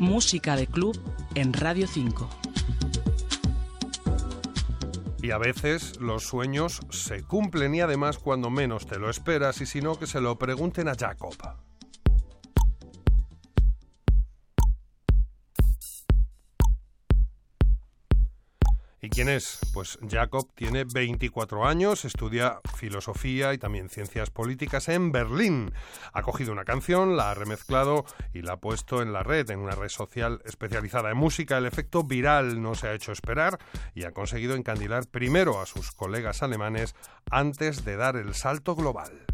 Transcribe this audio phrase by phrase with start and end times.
[0.00, 0.98] Música de club
[1.34, 2.26] en Radio 5.
[5.22, 9.66] Y a veces los sueños se cumplen y además cuando menos te lo esperas y
[9.66, 11.34] si no que se lo pregunten a Jacob.
[19.20, 19.58] Quién es?
[19.74, 25.74] Pues Jacob tiene 24 años, estudia filosofía y también ciencias políticas en Berlín.
[26.14, 29.58] Ha cogido una canción, la ha remezclado y la ha puesto en la red, en
[29.58, 31.58] una red social especializada en música.
[31.58, 33.58] El efecto viral no se ha hecho esperar
[33.94, 36.94] y ha conseguido encandilar primero a sus colegas alemanes
[37.30, 39.29] antes de dar el salto global.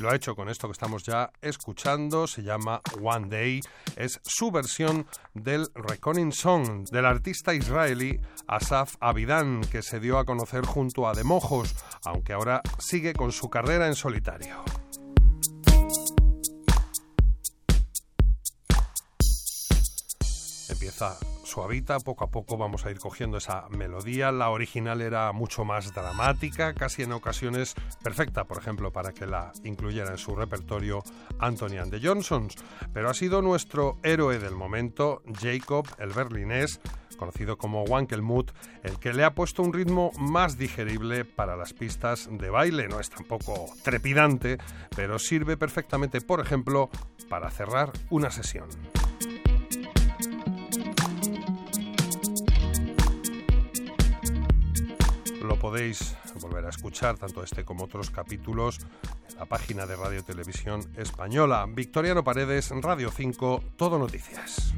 [0.00, 3.60] Lo ha hecho con esto que estamos ya escuchando, se llama One Day,
[3.96, 10.24] es su versión del Reckoning Song del artista israelí Asaf Abidan, que se dio a
[10.24, 14.64] conocer junto a Demojos, aunque ahora sigue con su carrera en solitario.
[20.68, 21.16] Empieza
[21.50, 24.30] suavita, poco a poco vamos a ir cogiendo esa melodía.
[24.30, 29.52] La original era mucho más dramática, casi en ocasiones perfecta, por ejemplo, para que la
[29.64, 31.02] incluyera en su repertorio
[31.40, 32.54] Anthony and the Johnsons.
[32.92, 36.80] Pero ha sido nuestro héroe del momento, Jacob, el berlinés,
[37.16, 42.28] conocido como Wankelmut, el que le ha puesto un ritmo más digerible para las pistas
[42.30, 42.88] de baile.
[42.88, 44.58] No es tampoco trepidante,
[44.96, 46.88] pero sirve perfectamente, por ejemplo,
[47.28, 48.68] para cerrar una sesión.
[55.60, 58.78] Podéis volver a escuchar tanto este como otros capítulos
[59.28, 61.66] en la página de Radio Televisión Española.
[61.68, 64.72] Victoriano Paredes, Radio 5, Todo Noticias.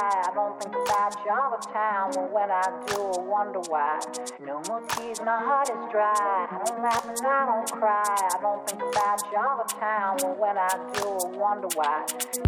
[0.00, 4.00] I don't think about Java Town, but when I do, wonder why.
[4.40, 4.80] No more.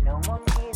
[0.05, 0.52] No more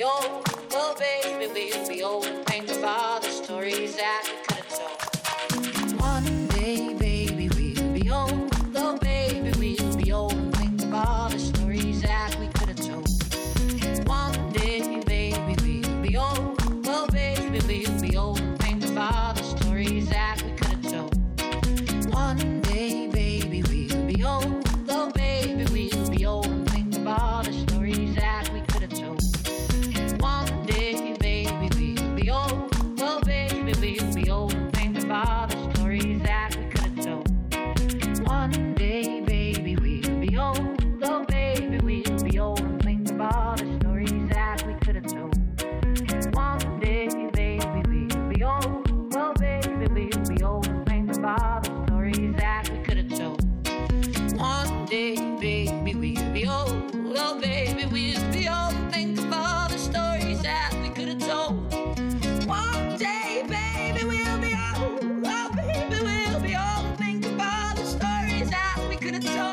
[0.00, 0.08] yo,
[0.70, 1.19] little baby.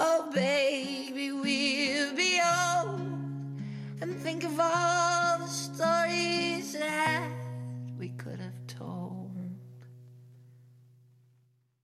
[0.00, 3.00] Oh, baby, we'll be old
[4.00, 5.07] and think of all.